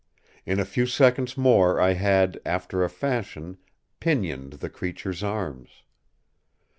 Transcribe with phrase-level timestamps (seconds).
[0.47, 3.59] In a few seconds more I had, after a fashion,
[3.99, 5.83] pinioned the creature’s arms.